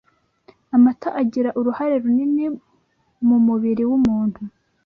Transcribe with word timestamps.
amata 0.75 1.09
agira 1.21 1.49
uruhare 1.59 1.95
runini 2.03 2.45
m’umubiri 3.27 3.83
w’ 3.89 3.91
umuntu 3.99 4.41